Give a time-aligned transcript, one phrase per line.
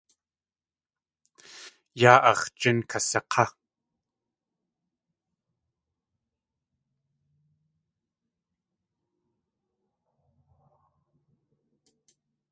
[2.01, 3.45] Yáa ax̲ jín kasak̲á!